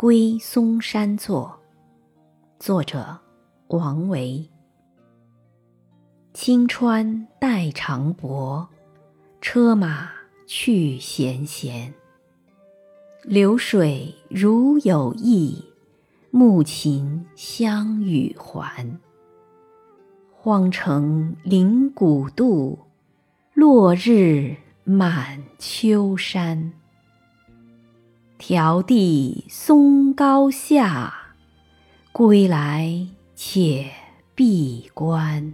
[0.00, 1.58] 归嵩山作》，
[2.64, 3.18] 作者
[3.66, 4.48] 王维。
[6.32, 8.64] 青川带长薄，
[9.40, 10.08] 车马
[10.46, 11.92] 去闲闲。
[13.24, 15.64] 流水如有意，
[16.30, 19.00] 暮琴相与还。
[20.30, 22.78] 荒城临古渡，
[23.52, 24.54] 落日
[24.84, 26.72] 满秋山。
[28.48, 31.12] 迢递松高下，
[32.12, 33.06] 归来
[33.36, 33.90] 且
[34.34, 35.52] 闭关。